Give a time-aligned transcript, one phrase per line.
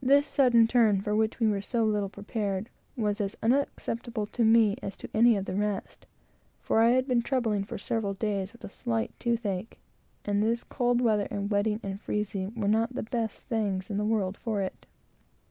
[0.00, 4.78] This sudden turn, for which we were so little prepared, was as unacceptable to me
[4.82, 6.06] as to any of the rest;
[6.58, 9.78] for I had been troubled for several days with a slight tooth ache,
[10.24, 14.04] and this cold weather, and wetting and freezing, were not the best things in the
[14.06, 14.86] world for it.